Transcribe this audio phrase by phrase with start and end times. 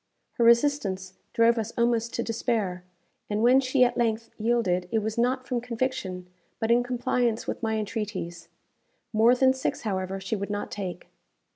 [0.39, 2.83] Her resistance drove us almost to despair;
[3.29, 6.25] and when she at length yielded, it was not from conviction,
[6.59, 8.47] but in compliance with my entreaties.
[9.13, 11.07] More than six, however, she would not take.